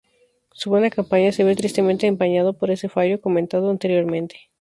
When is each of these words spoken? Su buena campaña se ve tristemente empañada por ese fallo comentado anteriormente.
Su 0.53 0.71
buena 0.71 0.89
campaña 0.89 1.31
se 1.31 1.43
ve 1.43 1.55
tristemente 1.55 2.07
empañada 2.07 2.53
por 2.53 2.71
ese 2.71 2.89
fallo 2.89 3.21
comentado 3.21 3.69
anteriormente. 3.69 4.49